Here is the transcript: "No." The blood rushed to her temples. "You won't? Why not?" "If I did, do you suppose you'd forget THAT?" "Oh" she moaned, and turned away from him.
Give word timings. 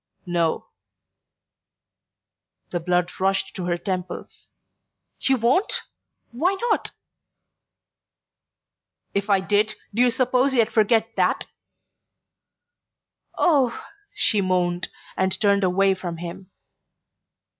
"No." 0.25 0.65
The 2.71 2.79
blood 2.79 3.11
rushed 3.19 3.55
to 3.55 3.65
her 3.65 3.77
temples. 3.77 4.49
"You 5.19 5.37
won't? 5.37 5.81
Why 6.31 6.55
not?" 6.71 6.89
"If 9.13 9.29
I 9.29 9.41
did, 9.41 9.75
do 9.93 10.01
you 10.01 10.09
suppose 10.09 10.55
you'd 10.55 10.71
forget 10.71 11.15
THAT?" 11.15 11.45
"Oh" 13.37 13.79
she 14.15 14.41
moaned, 14.41 14.89
and 15.15 15.39
turned 15.39 15.63
away 15.63 15.93
from 15.93 16.17
him. 16.17 16.49